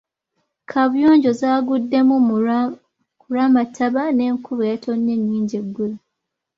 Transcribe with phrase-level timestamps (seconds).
[0.69, 2.15] Kaabuyonjo zaaguddemu
[3.19, 5.95] ku lw'amataba n'enkuba eyatonnye ennyingi eggulo.